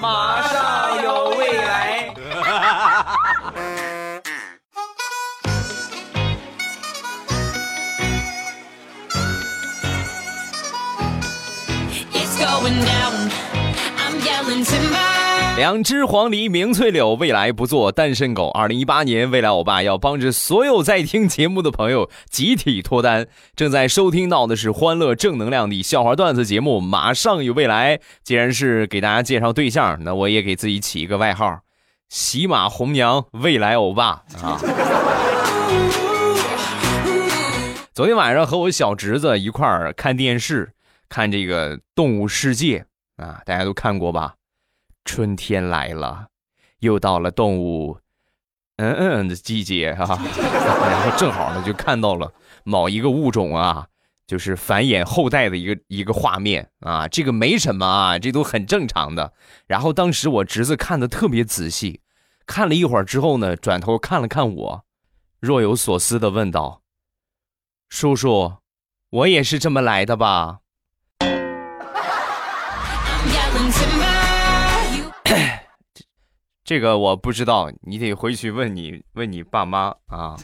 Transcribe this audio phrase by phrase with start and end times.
[0.00, 2.14] 马上有未来。
[15.54, 18.48] 两只黄鹂鸣翠柳，未来不做单身狗。
[18.48, 23.26] 二零一八年，未来欧巴要帮着所有在听节目的朋友集体脱单。
[23.54, 28.00] 正在收听到的是欢乐正能量的笑话段子节目，马上有未来。
[28.24, 31.60] 既然是给大家介绍对象，那我也给自己起一个外号：
[32.08, 34.58] 喜马红娘未来欧巴啊。
[37.92, 40.72] 昨天晚上和我小侄子一块儿看电视，
[41.10, 42.86] 看这个《动物世界》
[43.22, 44.36] 啊，大家都看过吧？
[45.04, 46.28] 春天来了，
[46.78, 47.98] 又到了动物
[48.76, 50.08] 嗯嗯的季节啊，
[50.90, 52.32] 然后正好呢就看到了
[52.64, 53.86] 某一个物种啊，
[54.26, 59.32] 就是繁衍后代的一个一个画面啊，这个没什么啊，这都很正常的。
[59.66, 62.00] 然后当时我侄子看的特别仔细，
[62.46, 64.84] 看了一会儿之后呢，转头看了看我，
[65.40, 66.82] 若有所思的问道
[67.90, 68.54] ：“叔叔，
[69.10, 70.60] 我也是这么来的吧？”
[76.64, 80.36] 这个我不知道，你得回去问你问你爸妈啊。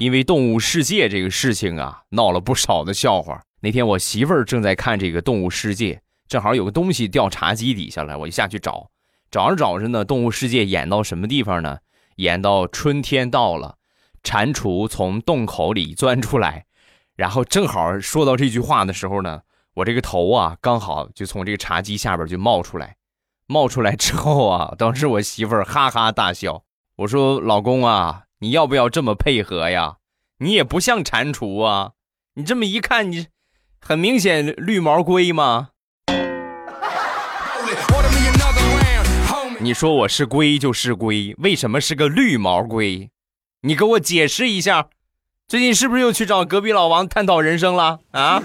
[0.00, 3.40] 因为动物世界这个事情啊，闹了不少的笑话。
[3.60, 8.90] 那天我媳妇儿正在看这个动物世界，正好有个东西掉茶几底下了，我就下去找，
[9.30, 11.78] 找着找着呢，动物世界演到什么地方呢？
[12.16, 13.76] 演到春天到了，
[14.22, 16.65] 蟾蜍从洞口里钻出来。
[17.16, 19.40] 然后正好说到这句话的时候呢，
[19.74, 22.96] 我这个头啊，刚好就从这个茶几下边就冒出来，
[23.46, 26.62] 冒出来之后啊， 当时我媳妇儿哈哈大笑。
[26.96, 29.96] 我说：“老公啊，你要不要这么配合呀？
[30.38, 31.92] 你也不像蟾蜍啊，
[32.34, 33.26] 你这么一看，你
[33.80, 35.70] 很明显绿毛龟吗？
[39.60, 43.10] 你说我是龟就是龟，为什么是个绿毛龟？
[43.62, 44.88] 你给我解释一下。”
[45.48, 48.42] 最近是不是又去找隔壁老王探讨人生了啊？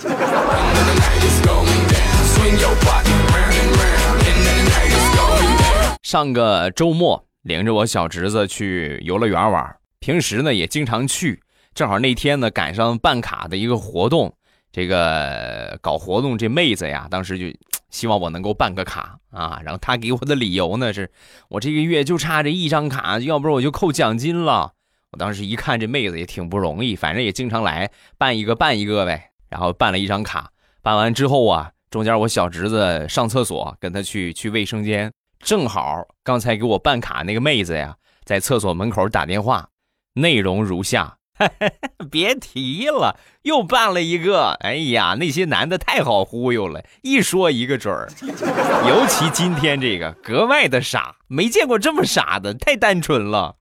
[6.03, 11.41] 上个周末领着我小侄子去游乐园玩，平时呢也经常去，
[11.73, 14.35] 正好那天呢赶上办卡的一个活动，
[14.71, 17.45] 这个搞活动这妹子呀，当时就
[17.89, 21.09] 希望我能够办个卡啊，然后她给我的理由呢是，
[21.49, 24.73] 我这个月就差这一张卡，要不然我就扣奖金了。
[25.11, 30.49] 我当时一看这妹子也挺不容易，反正也经常来办一个办一个呗，然后办了一张卡，
[30.81, 39.67] 办完之后啊，中间我小侄子上厕所，跟他去去卫生间，正好刚才给我办卡那个妹子呀，在厕所门口打电话，
[40.13, 41.17] 内容如下：
[42.09, 48.07] 别提了，又办了一个，哎呀，那些男的太好忽悠了，一说一个准儿，
[48.87, 53.57] 尤其今天这个格外的傻，没见过这么傻的，太单纯了。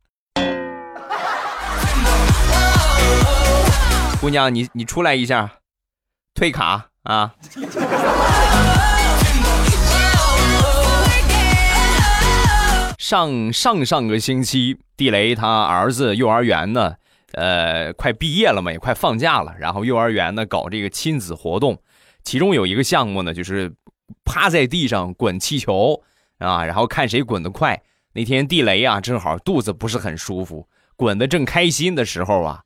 [4.21, 5.51] 姑娘，你你出来一下，
[6.35, 7.35] 退卡啊！
[12.99, 16.97] 上上上个星期，地雷他儿子幼儿园呢，
[17.33, 19.55] 呃，快毕业了嘛，也快放假了。
[19.59, 21.79] 然后幼儿园呢搞这个亲子活动，
[22.23, 23.73] 其中有一个项目呢，就是
[24.27, 26.03] 趴在地上滚气球
[26.41, 27.81] 啊，然后看谁滚得快。
[28.13, 32.65] 那天地雷啊，正好肚子不是很舒服，滚得正开心的时候啊。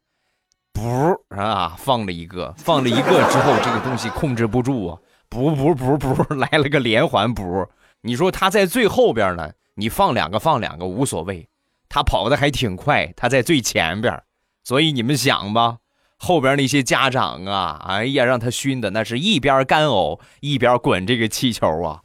[0.74, 4.98] 噗啊，放了一个，放了一个之后，这个东西控制不住啊，
[5.30, 7.66] 噗噗噗噗，来了个连环补。
[8.02, 11.48] 你说他在最后边呢，你放两个放两个无所谓，
[11.88, 14.20] 他跑的还挺快，他在最前边，
[14.64, 15.78] 所以你们想吧，
[16.18, 22.00] 后边那些家长啊，哎呀，让他熏的那是一边干呕一边滚这个气球啊。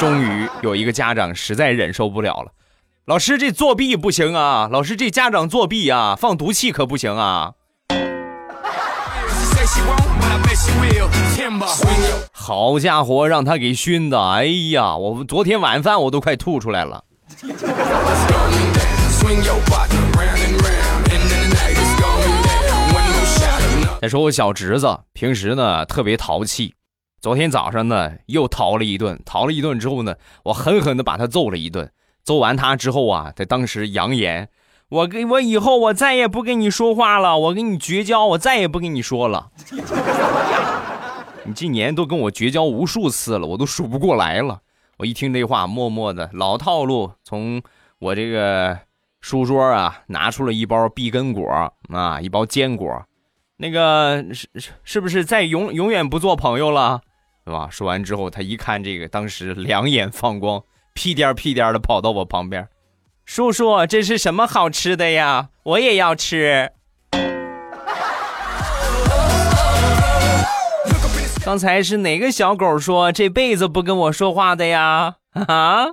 [0.00, 2.50] 终于有一个家长实在忍受不了了。
[3.06, 4.68] 老师，这作弊不行啊！
[4.70, 7.54] 老师，这家长作弊啊，放毒气可不行啊！
[12.30, 17.02] 好家伙，让他给熏的，哎呀，我昨天晚饭我都快吐出来了。
[24.02, 26.74] 再说我小侄子，平时呢特别淘气，
[27.20, 30.14] 昨天早上呢又淘了一顿，淘了一顿之后呢，
[30.44, 31.90] 我狠狠的把他揍了一顿。
[32.30, 34.48] 揍完他之后啊，他当时扬言
[34.88, 39.50] ：“我跟我以后我再也不跟你说话了，我跟你绝交，我再也不跟你说了。
[41.42, 44.60] 你今年都跟我绝交无数次了，我都数不过来了。”
[44.98, 47.60] 我一听这话，默默的老套路，从
[47.98, 48.78] 我这个
[49.20, 51.50] 书桌啊拿出了一包碧根果
[51.88, 53.04] 啊，一包坚果，
[53.56, 57.00] 那个是是是不是再永永远不做朋友了，
[57.44, 57.66] 对吧？
[57.68, 60.62] 说完之后，他一看这个，当时两眼放光，
[61.00, 62.68] 屁颠屁颠的跑到我旁边，
[63.24, 65.48] 叔叔，这是什么好吃的呀？
[65.62, 66.72] 我也要吃。
[71.42, 75.14] 刚才是哪个小狗说这辈子不跟我说话的呀？
[75.32, 75.86] 啊？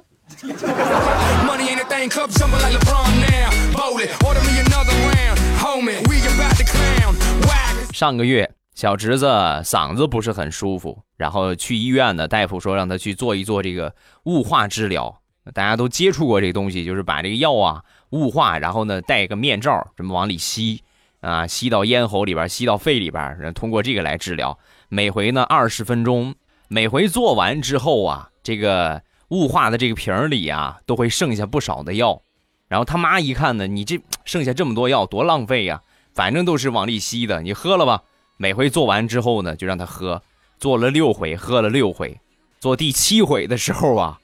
[7.94, 9.26] 上个月小侄子
[9.66, 13.96] 嗓子不是很舒服，然后去医院呢，大夫说让他去做一做这个
[14.26, 15.20] 雾化治疗。
[15.52, 20.84] 大家都接触过这个东西，就是把这个药啊雾化，然后呢戴个面罩，这么往里吸
[21.22, 24.60] 啊，吸到咽喉里边，吸到肺里边，然后通过这个来治疗。
[24.90, 26.36] 每回呢二十分钟，
[26.68, 32.22] 每回做完之后啊，这个雾化的这个瓶里啊都会剩下不少的药。
[32.68, 35.82] 然后他妈一看呢，你这剩下这么多药，多浪费呀！
[36.14, 38.04] 反正都是往里吸的，你喝了吧。
[38.38, 40.22] 每回做完之后呢，就让他喝。
[40.60, 42.20] 做了六回，喝了六回。
[42.60, 44.20] 做第七回的时候啊，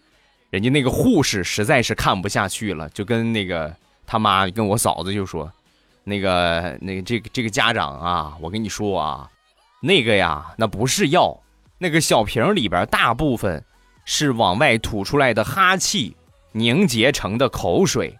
[0.49, 3.75] 人家那个护士实在是看不下去了，就跟那个
[4.07, 5.51] 他妈跟我嫂子就说
[6.03, 9.29] ：“那个，那，这个这个家长啊，我跟你说啊，
[9.81, 11.39] 那个呀，那不是药，
[11.77, 13.63] 那个小瓶里边大部分
[14.05, 16.15] 是往外吐出来的哈气
[16.53, 18.17] 凝结成的口水。”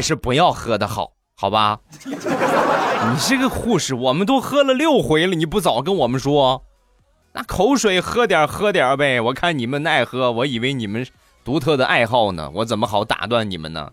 [0.00, 1.78] 还是不要喝的好，好吧？
[2.08, 6.64] 你这个护士，我们都喝了六回了，你不早跟我们说？
[7.34, 9.20] 那口水喝点喝点呗。
[9.20, 11.06] 我看你们爱喝，我以为你们
[11.44, 13.92] 独特的爱好呢，我怎么好打断你们呢？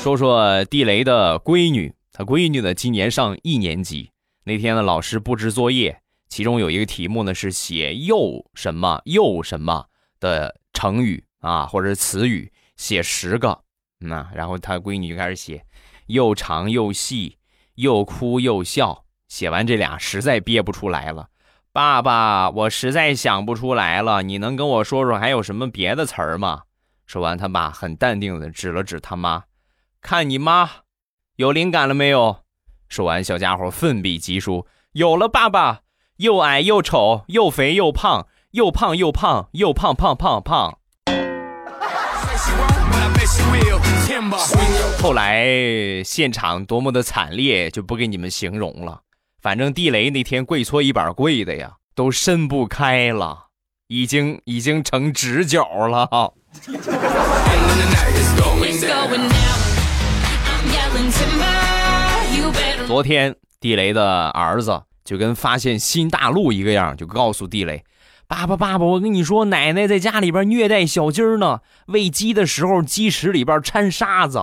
[0.00, 4.12] 说说地雷的闺女，她闺女呢今年上一年级，
[4.44, 5.98] 那天呢老师布置作业。
[6.32, 9.84] 其中有一个题目呢，是写又什么又什么
[10.18, 13.64] 的成语啊，或者词语，写十个。
[13.98, 15.62] 那然后他闺女就开始写，
[16.06, 17.36] 又长又细，
[17.74, 19.04] 又哭又笑。
[19.28, 21.28] 写完这俩，实在憋不出来了。
[21.70, 26.62] 爸爸，我实在想不出来了，你能跟我说说还有什么别的词儿吗？
[27.04, 29.44] 说完，他爸很淡定的指了指他妈，
[30.00, 30.70] 看你妈，
[31.36, 32.38] 有灵感了没有？
[32.88, 35.81] 说完，小家伙奋笔疾书，有了，爸爸。
[36.18, 40.78] 又矮又丑，又肥又胖，又胖又胖，又胖胖胖胖。
[45.00, 49.00] 后来现场多么的惨烈，就不给你们形容了。
[49.40, 53.46] 反正地雷那天跪搓衣板跪的呀，都伸不开了，
[53.88, 56.34] 已经已经成直角了。
[62.86, 64.82] 昨天地雷的儿子。
[65.04, 67.84] 就跟发现新大陆一个样，就告诉地雷
[68.28, 71.60] ：“爸爸，爸爸，我跟你说，奶奶在家里边虐待小鸡儿呢。
[71.86, 74.38] 喂鸡的时候，鸡屎里边掺沙子。”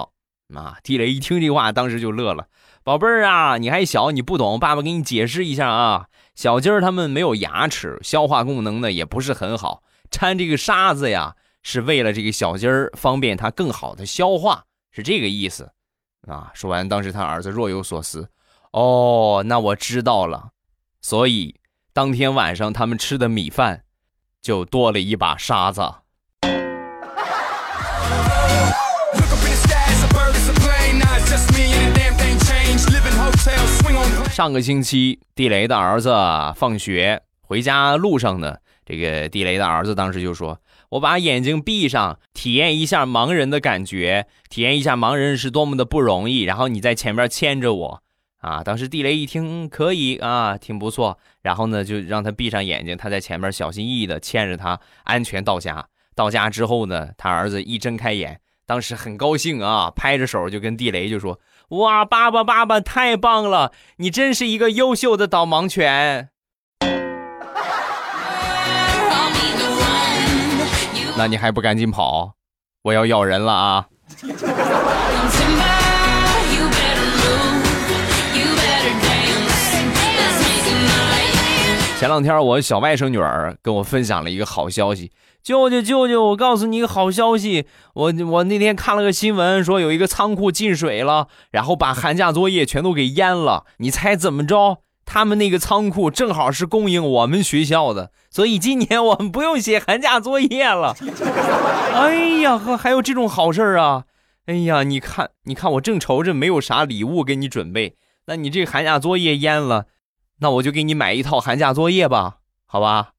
[0.55, 0.77] 啊！
[0.81, 2.47] 地雷一听这话，当时就乐了
[2.83, 6.07] ：“宝贝儿啊，你还小，你不懂，爸爸给你解释一下啊。
[6.33, 15.69] 小鸡儿它们没有牙齿，消化功能呢也不是很好，掺这个沙子呀，是为了这个小鸡儿方便它更好的消化，是这个意思。”
[16.27, 16.49] 啊！
[16.55, 18.27] 说完，当时他儿子若有所思。
[18.71, 20.49] 哦，那我知道了，
[21.01, 21.55] 所以
[21.91, 23.83] 当天晚上他们吃的米饭
[24.41, 25.81] 就多了一把沙子。
[34.31, 36.15] 上个星期，地雷的儿子
[36.55, 48.03] 放学回家路上呢，这个地雷的儿子当时就说：“我把眼睛闭上，体验一下盲人的感觉，体验一下盲人是多么的不容易。”然后你在前面牵着我。
[48.39, 48.63] 啊！
[48.63, 51.17] 当时地雷一听可以啊，挺不错。
[51.41, 55.85] 然后呢，就让他闭上眼睛，他在前面小心翼翼地牵着他，安全到家。
[56.15, 63.71] 到家之后呢，他儿子一睁开眼，当时很高兴啊，拍着手就跟地雷就说：“哇，爸爸，爸爸，太棒了！
[63.97, 66.29] 你真是一个优秀的导盲犬。”
[71.17, 72.35] 那你还不赶紧跑？
[72.83, 73.87] 我要咬人了啊！
[81.99, 85.11] 前两天，我小外甥女儿跟我分享了一个好消息，
[85.43, 93.65] 舅舅舅舅，我告诉你一个好消息，我我那天看了个新闻，说有一个仓库进水了，然后把寒假作业全都给淹了。
[93.79, 94.77] 你猜怎么着？
[95.03, 100.95] 他们那个仓库正好是供应我们学校的，所以今年我们不用写寒假作业了。
[101.95, 104.05] 哎呀呵，还有这种好事啊！
[104.45, 109.87] 哎呀，你看，你看，我正愁着没有啥礼物给你准备，那你这寒假作业淹了。
[110.41, 113.09] 那我就给你买一套寒假作业吧，好吧？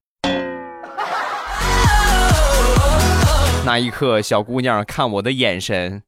[3.67, 6.03] 那一刻，小姑娘看我的眼神，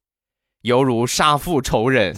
[0.62, 2.16] 犹如杀父仇人。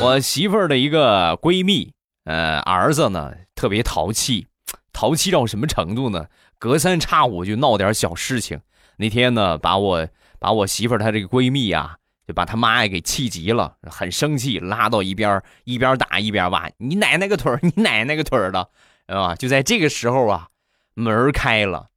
[0.00, 1.92] 我媳妇儿的一个闺蜜，
[2.24, 4.48] 呃，儿子呢特别淘气，
[4.92, 6.26] 淘气到什么程度呢？
[6.58, 8.60] 隔三差五就闹点小事情。
[8.96, 18.68] 那天呢，把我把我媳妇儿她这个闺蜜啊，就把她妈也给气急了，很生气，拉到一边，一边打一边骂：“你奶奶个腿儿，你奶奶个腿儿的，
[19.06, 20.48] 啊！”就在这个时候啊，
[20.94, 21.88] 门开了，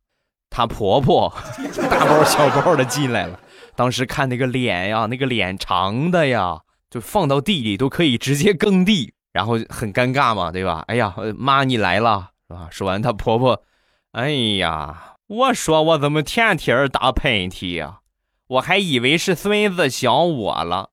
[0.50, 1.33] 她婆婆
[1.89, 3.39] 大包小包的进来了。
[3.75, 6.62] 当时看那个脸呀，那个脸长的呀。
[6.91, 10.83] 就放到地里都可以直接耕地，然后很尴尬嘛，对吧？
[10.89, 12.67] 哎呀，妈你来了，是吧？
[12.69, 13.63] 说完，她婆婆，
[14.12, 18.00] 哎呀，我说我怎么天天打喷嚏呀？
[18.51, 20.89] 我还以为是孙子想我了，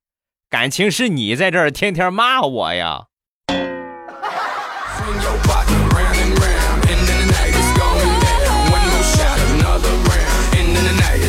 [0.48, 3.06] 感情是你在这儿天天骂我呀。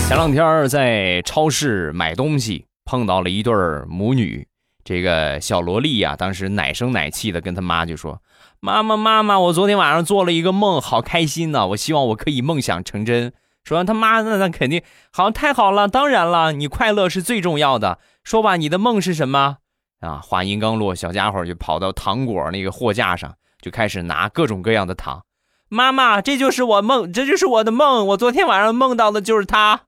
[0.07, 3.51] 前两天在超市买东西，碰到了一对
[3.87, 4.47] 母女。
[4.83, 8.21] 这个小萝莉呀，当时奶声奶气的跟她妈就说
[8.61, 11.65] ：“妈妈，妈妈，我昨天晚上做了一个梦，好开心呢！
[11.69, 13.33] 我希望我可以梦想成真。”
[13.75, 17.99] 说，他妈那那肯定好，太好了，当然了，你快乐是最重要的。
[18.23, 19.57] 说吧，你的梦是什么？
[20.01, 25.23] 啊，话音刚落，小家伙就跑到糖果那个货架上，就开始拿各种各样的糖。
[25.69, 29.81] 妈妈，这就是我梦，这就是我的梦，我昨天晚上梦到的就是他。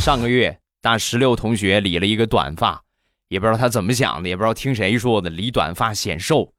[0.00, 2.82] 上个月，大石榴同学理了一个短发，
[3.32, 6.52] 也不知道他怎么想的，也不知道听谁说的，理短发显瘦，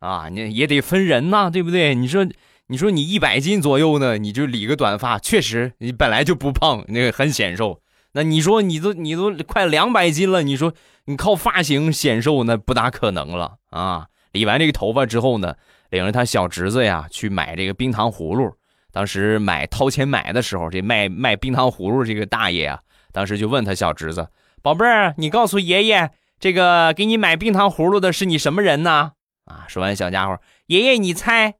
[0.00, 1.94] 啊，你也得分人呐，对不对？
[1.94, 2.26] 你说，
[2.66, 7.80] 你说你一百斤左右呢，你就理个短发，确实你本来就不胖，那个很显瘦。
[8.12, 10.74] 那你说你都你都快两百斤了，你说
[11.06, 14.06] 你靠发型显瘦，那不大可能了啊！
[14.32, 15.54] 理完这个头发之后呢，
[15.88, 18.52] 领着他小侄子呀去买这个冰糖葫芦。
[18.92, 22.80] 当时买掏钱买的时候，这卖卖冰糖葫芦这个大爷啊。
[23.12, 24.28] 当时就问他小侄子
[24.62, 29.12] ：“宝贝儿，你告诉爷爷，这个给你买冰糖葫芦的是你什么人呢？”
[29.46, 31.54] 啊，说完，小家伙，爷爷你猜，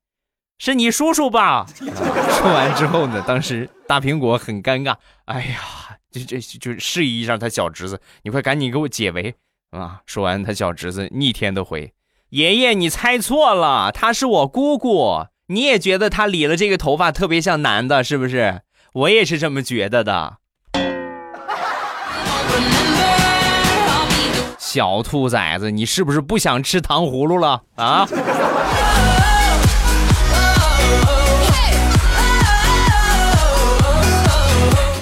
[0.58, 1.66] 是你叔叔吧？
[1.74, 9.34] 说完之后呢，当时大苹果很尴尬，哎呀，就就就示意一下他小侄子，你快赶紧给我解围
[9.70, 10.02] 啊！
[10.06, 11.92] 说完，他小侄子逆天的回
[12.30, 15.26] ：“爷爷你猜错了，他是我姑姑。
[15.46, 18.60] 你也觉得他理了这个头发特别像男的，是不是？
[18.92, 20.38] 我也是这么觉得的。”
[24.78, 28.06] 小兔崽子，你是不是不想吃糖葫芦了啊？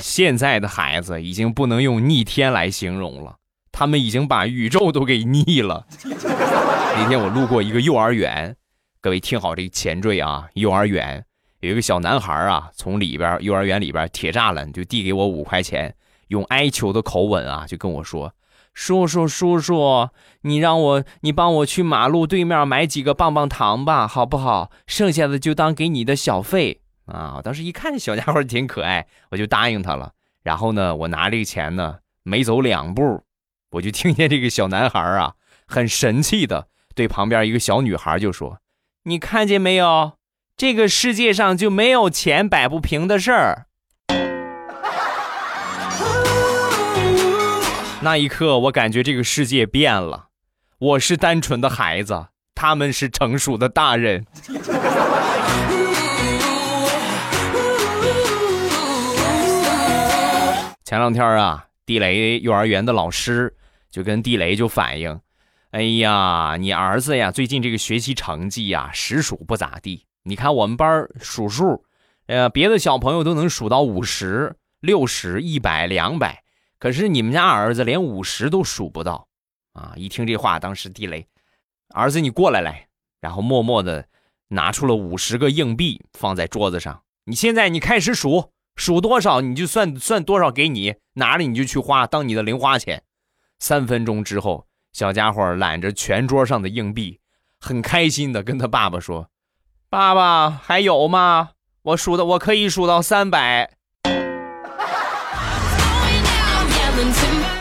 [0.00, 3.36] 现在的孩子已经不能用逆天来形容了，
[3.70, 5.86] 他们已经把宇宙都给逆了。
[6.02, 8.56] 那天我路过一个幼儿园，
[9.02, 11.22] 各位听好这个前缀啊，幼儿园
[11.60, 15.94] 有一个小男孩啊，从里边幼儿园里边铁栅栏就递给我五块钱，
[16.28, 18.32] 用哀求的口吻啊，就跟我说。
[18.76, 20.10] 叔叔，叔叔，
[20.42, 24.70] 你让我，你帮我去马路对面买几个棒棒糖吧，好不好？
[24.86, 27.36] 剩下的就当给你的小费啊！
[27.38, 30.12] 我当时一看这小家伙挺可爱，我就答应他了。
[30.42, 33.22] 然后呢，我拿这个钱呢，没走两步，
[33.70, 35.32] 我就听见这个小男孩啊，
[35.66, 38.58] 很神气的对旁边一个小女孩就说
[39.04, 40.12] ：“你看见没有？
[40.54, 43.68] 这个世界上就没有钱摆不平的事儿。”
[48.06, 50.28] 那一刻，我感觉这个世界变了。
[50.78, 54.24] 我是单纯的孩子，他们是成熟的大人。
[60.84, 63.52] 前两天啊，地雷幼儿园的老师
[63.90, 65.20] 就跟地雷就反映
[65.72, 70.06] ：“哎呀，你儿子呀，最近这个学习成绩呀，实属不咋地。
[70.22, 71.84] 你看我们班数数，
[72.28, 76.44] 呃，别的小朋友都能数到五十六十、一百、两百。”
[76.78, 79.26] 可是你们家儿子连五十都数不到，
[79.72, 79.94] 啊！
[79.96, 81.26] 一听这话，当时地雷，
[81.94, 82.88] 儿子你过来来，
[83.20, 84.06] 然后默默的
[84.48, 87.02] 拿出了五十个硬币放在桌子上。
[87.24, 93.02] 你现在你开始数，数多少你就算算多少给你，拿着你就去花当你的零花钱。
[93.58, 97.20] 三分钟之后，小家伙揽着全桌上的硬币，
[97.58, 99.30] 很开心的跟他爸爸说
[99.88, 101.52] ：“爸爸还有吗？
[101.82, 103.75] 我数的我可以数到三百。”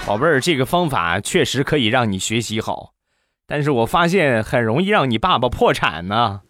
[0.05, 2.91] 宝贝儿，这个方法确实可以让你学习好，
[3.47, 6.41] 但是我发现很容易让你爸爸破产呢。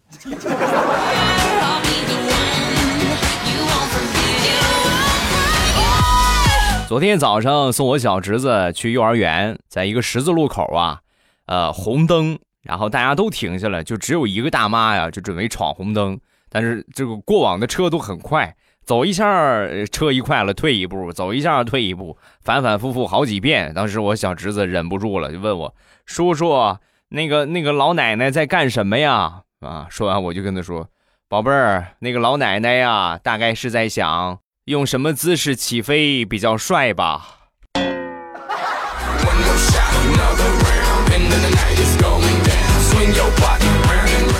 [6.86, 11.00] 昨天早上送我小侄子去幼儿园，在一个十字路口啊，
[11.46, 16.20] 呃，红灯，然后大家都停下了，就只有一个大妈呀，就准备闯红灯，
[16.50, 18.54] 但是这个过往的车都很快，
[18.86, 23.74] 走一下车一快了，退一步，走一下退一步，反反复复好几遍。
[23.74, 25.74] 当时我小侄子忍不住了，就问我
[26.04, 26.76] 叔叔
[27.10, 30.88] ：“那个那个老奶奶在干什么呀？”啊，说完我就跟他说
[31.28, 37.26] ：“宝贝儿，那个老奶奶呀，大概是在想。”用什么姿势起飞比较帅吧？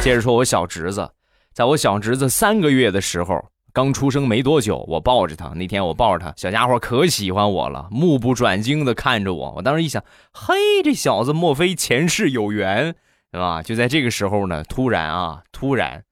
[0.02, 1.10] 接着说，我小侄子，
[1.52, 3.44] 在我小侄子三个月的时候，
[3.76, 5.48] 刚出生没多久，我抱着他。
[5.48, 9.52] 那天我抱着他，小家伙可喜欢我了，目不转睛的看着我。
[9.54, 10.02] 我当时一想，
[10.32, 12.94] 嘿，这小子莫非前世有缘，
[13.30, 13.60] 是吧？
[13.62, 16.04] 就在这个时候呢，突然啊，突然，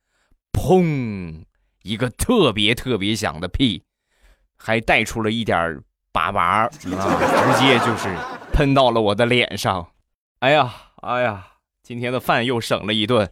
[0.53, 1.47] 砰，
[1.83, 3.83] 一个特别特别响的屁。
[4.59, 5.81] 还带出了一点
[6.13, 8.15] 粑粑，直接就是
[8.53, 9.89] 喷到了我的脸上。
[10.41, 11.47] 哎呀，哎呀，
[11.83, 13.31] 今天的饭又省了一顿。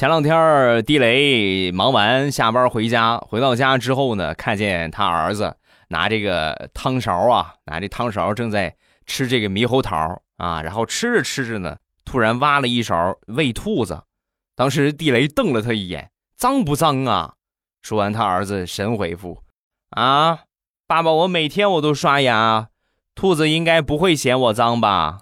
[0.00, 5.54] 前两天地雷忙完下班回家，回到家之后呢，看见他儿子
[5.88, 11.76] 拿这个汤勺啊，拿这汤勺正在吃这个猕猴桃啊，然后吃着吃着呢。
[12.06, 14.04] 突然挖了一勺喂兔子，
[14.56, 17.34] 当时地雷瞪了他一眼：“脏不脏啊？”
[17.84, 19.42] 说完，他儿子神回复
[19.94, 20.44] ：“啊，
[20.86, 22.68] 爸爸，我每天我都刷牙，
[23.14, 25.18] 兔子应该不会嫌我脏吧？”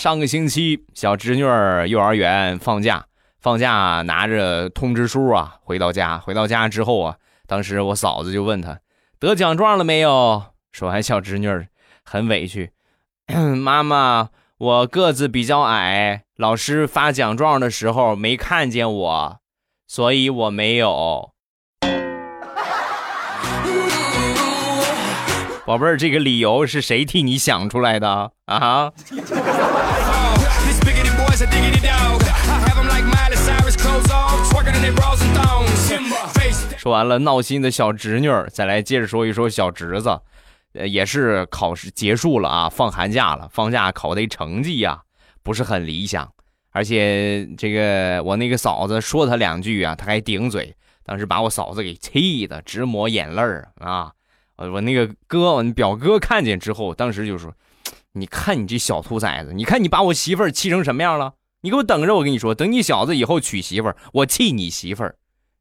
[0.00, 3.04] 上个星期，小侄女儿幼儿园放假，
[3.38, 7.16] 放假拿着通知书啊，回到家，回到家之后啊，
[7.46, 8.80] 当时我嫂子就问他。
[9.18, 10.42] 得奖状了没有？
[10.72, 11.68] 说完，小侄女儿
[12.02, 12.72] 很委屈
[13.62, 19.40] ：“妈妈，我个子比较矮，老师发奖状的时候没看见我，
[19.86, 21.32] 所以我没有。”
[25.70, 28.32] 宝贝儿，这个理由是谁替你想出来的？
[28.46, 28.92] 啊？
[36.76, 40.20] 说完了闹心的小侄女，再来接着说一说小侄子，
[40.72, 45.02] 呃，也是考试结束了啊，放寒假了，放假考的成绩呀
[45.44, 46.28] 不是很理想，
[46.72, 54.10] 而且这个我那个嫂子说他两句啊，他还顶嘴，当时把我嫂子给气的直抹眼泪儿啊！
[54.68, 57.54] 我那个哥，我表哥看见之后，当时就说
[58.12, 61.34] ：“你看你这小兔崽子，你看你把我媳妇儿气成什么样了？
[61.62, 65.16] 你给我等着，我跟你说，等你小子以后娶媳妇儿，我气你媳妇儿。”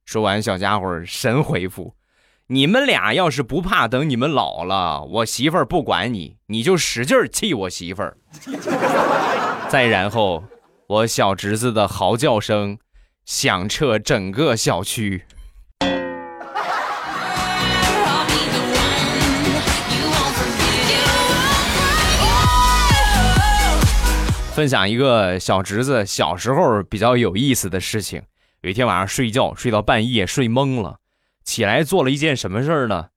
[0.06, 1.96] 说完，小家伙神回复
[2.48, 8.18] ：“你们俩要是不怕，等你们老了，我媳妇儿不管你，你就使劲气我媳妇儿。
[9.70, 10.44] ”再然后，
[10.88, 12.80] 我小侄子的嚎叫声
[13.24, 15.26] 响彻整个小区。
[24.60, 28.24] 分享一个小侄子小时候比较有意思的事情。
[28.60, 30.98] 有一天晚上睡觉睡到半夜睡懵了，
[31.46, 33.08] 起来做了一件什么事儿呢？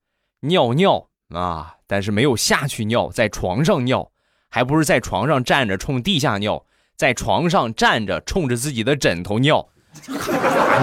[0.43, 1.79] 尿尿啊！
[1.89, 4.13] 但是没有下去尿，在床上尿，
[4.51, 9.69] 还不是在床上站着冲地下尿，在床上站着冲着自己的枕头尿，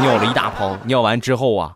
[0.03, 0.77] 尿了一大泡。
[0.83, 1.75] 尿完之后啊，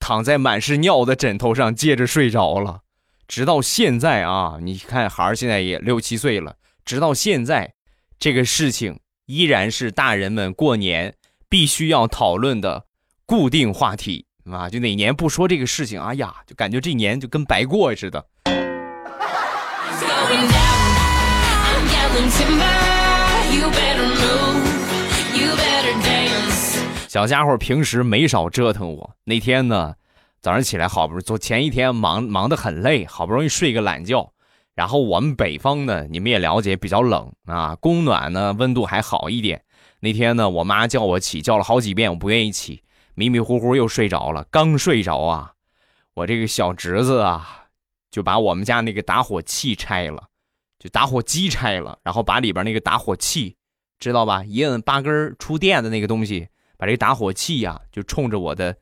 [0.00, 2.80] 躺在满是尿的枕头上接着睡着了。
[3.28, 7.74] 直到现在啊，你看孩儿现在也六七岁了，直到现在，
[8.24, 11.14] 这个事情依然是大人们过年。
[11.50, 12.86] 必须要讨论的
[13.26, 14.66] 固定话题啊！
[14.70, 18.24] 就哪年不说这个事情，哎呀，就感觉这年就跟白过似的。
[27.06, 29.14] 小家伙平时没少折腾我。
[29.24, 29.94] 那天呢，
[30.40, 34.32] 早上起来好不容易，昨前一天忙忙得很累，好不容易睡个懒觉。
[34.74, 39.62] 然后我们北方呢，你们也了解，比较冷啊，供暖呢温度还好一点。
[40.00, 42.82] 那天呢，我妈叫我起，叫了好几遍，我不愿意起，
[43.14, 44.44] 迷迷糊糊又睡着了。
[44.50, 45.52] 刚睡着啊，
[46.14, 47.66] 我这个小侄子啊，
[48.10, 50.24] 就把我们家那个打火器拆了，
[50.78, 53.56] 就打火机拆了，然后把里边那个打火器，
[53.98, 54.44] 知道吧？
[54.44, 58.76] 一摁八根出电的那个东西，把这个打火器呀，就冲着我的，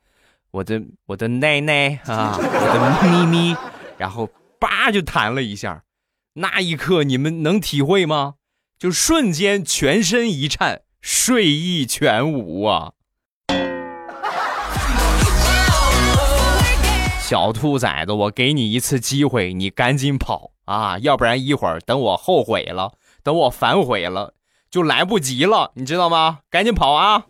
[0.50, 3.56] 我的，我的奶奶啊，我的咪咪，
[3.96, 4.28] 然后
[4.62, 5.82] 叭就弹了一下。
[6.34, 8.34] 那一刻你们能体会吗？
[8.78, 10.82] 就瞬间全身一颤。
[11.00, 12.92] 睡意全无啊！
[17.20, 22.92] 小兔崽子，我给你一次机会，你赶紧跑，啊，要不然一会儿等我后悔了，
[23.24, 24.34] 等我反悔了，
[24.70, 26.38] 就来不及了，你知道吗？
[26.48, 27.26] 赶紧跑啊！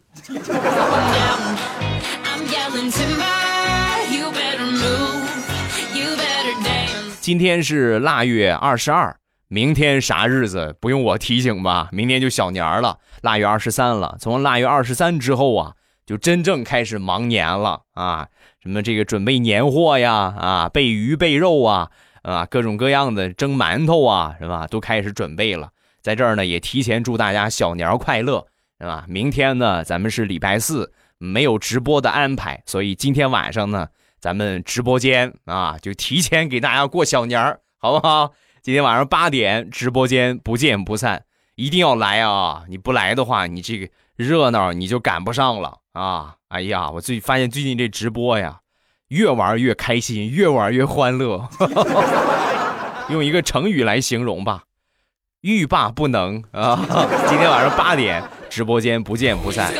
[7.22, 9.14] 今天是腊月二十二，
[9.46, 11.88] 明天啥日子不用我提醒吧？
[11.92, 14.16] 明天就小年了，腊月二十三了。
[14.18, 15.72] 从腊月二十三之后啊，
[16.04, 18.26] 就真正开始忙年了啊！
[18.60, 21.90] 什么这个准备年货呀，啊备鱼备肉啊，
[22.22, 24.66] 啊各种各样的蒸馒头啊，是吧？
[24.66, 25.70] 都开始准备了。
[26.00, 28.44] 在这儿呢，也提前祝大家小年快乐，
[28.80, 29.04] 是吧？
[29.06, 33.86] 明天呢，咱们是礼拜四，没有直播的安排，所以今天晚上呢。
[34.22, 38.30] 咱们直播间啊，就提前给大家过小年儿，好不好？
[38.62, 41.24] 今天晚上八点，直播间不见不散，
[41.56, 42.62] 一定要来啊！
[42.68, 46.36] 你不来的话，你这个热闹你就赶不上了啊！
[46.46, 48.60] 哎呀，我最发现最近这直播呀，
[49.08, 51.48] 越玩越开心，越玩越欢乐。
[53.10, 54.62] 用一个成语来形容吧，
[55.40, 56.78] 欲罢不能啊！
[57.26, 59.72] 今天晚上八点，直播间不见不散。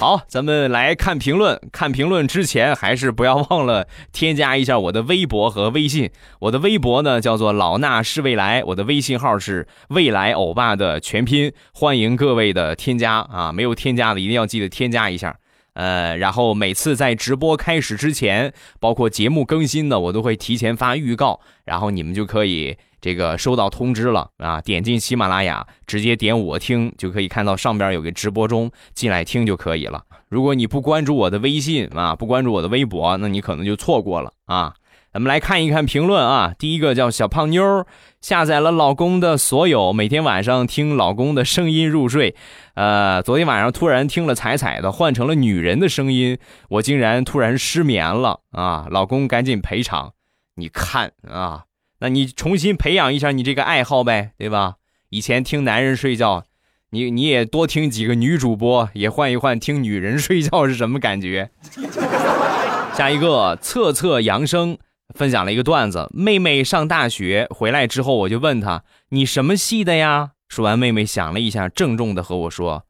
[0.00, 1.60] 好，咱们来看评论。
[1.70, 6.10] 看评论之前，还是不要忘了添加一下我的微博和微信。
[6.38, 11.52] 我的微博呢叫做老衲是未来，我的微信号是未来欧巴的全拼。
[11.74, 15.36] 欢迎各位的添加啊，没有添加的一定要记得添加一下。
[15.74, 22.76] 呃，然后每次在直播开始之前，包括节目更新的，我都会提前发预告，然后你们就可以。
[23.02, 24.60] 这个收到通知了啊！
[24.60, 30.04] 点进喜马拉雅，直接点我听，就可以看到上边有个直播中，进来听就可以了。
[30.28, 34.74] 如果你不关注我的微信啊，不关注我的微博，那你可能就错过了啊。
[35.12, 36.54] 咱们来看一看评论啊。
[36.56, 37.84] 第一个叫小胖妞，
[38.20, 42.36] 下载了老公的所有，每天晚上听老公的声音入睡。
[42.74, 48.86] 呃，昨天晚上突然听了彩彩的，换成了女人的声音，我竟然突然失眠了啊！
[48.88, 50.12] 老公赶紧赔偿，
[50.54, 51.64] 你看啊。
[51.98, 54.74] 那你重新培养一下你这个爱好呗，对吧？
[55.08, 56.44] 以前听男人睡觉，
[56.90, 61.50] 你你也多听几个女主播，也换一换听女人睡觉是什么感觉？
[62.94, 64.78] 下一个测测扬声
[65.14, 70.30] 分享了一个段子：妹妹上大学回来之后，我就问她你什么系的呀？
[70.48, 72.84] 说完，妹妹想了一下，郑重的和我说：“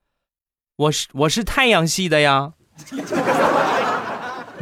[0.76, 2.52] 我是我是太阳系的呀。”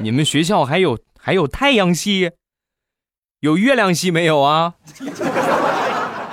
[0.01, 2.33] 你们学校还有还有太阳系？
[3.40, 4.75] 有月亮系没有啊？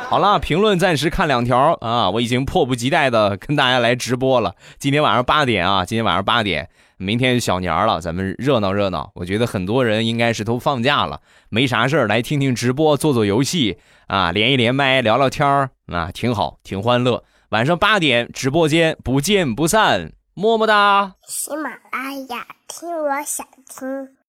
[0.09, 2.09] 好了，评论暂时看两条啊！
[2.11, 4.55] 我已经迫不及待的跟大家来直播了。
[4.79, 9.11] 今天晚上八点啊，今天晚上八点，明天小年了，咱们热闹热闹。
[9.15, 13.77] 我觉得很多人应该是都放假了，没啥事儿，来听听直播，做做游戏
[14.07, 17.23] 啊，连一连麦，聊聊天儿啊，挺好，挺欢乐。
[17.49, 21.13] 晚上八点直播间不见不散，么么哒！
[21.27, 24.24] 喜马拉雅听，我想听。